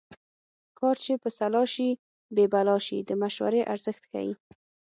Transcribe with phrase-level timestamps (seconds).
[0.79, 1.89] کار چې په سلا شي
[2.35, 4.33] بې بلا شي د مشورې ارزښت ښيي